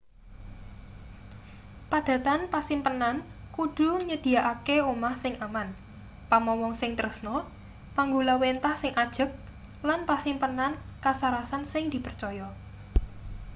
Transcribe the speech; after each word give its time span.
padatan 1.91 2.41
pasimpenan 2.53 3.15
kudu 3.55 3.89
nyedhiyakake 4.07 4.77
omah 4.91 5.15
sing 5.23 5.33
aman 5.45 5.69
pamomong 6.29 6.73
sing 6.81 6.91
tresna 6.99 7.35
panggulawenthah 7.95 8.75
sing 8.81 8.91
ajeg 9.03 9.29
lan 9.87 10.01
pasimpenan 10.09 10.71
kasarasan 11.05 11.63
sing 11.73 11.83
dipercaya 11.93 12.47